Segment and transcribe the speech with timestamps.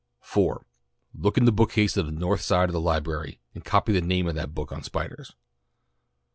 [0.21, 0.65] 4
[1.13, 4.01] Look in the book case on the north side of the library, and copy the
[4.01, 5.35] name of that book on Spiders.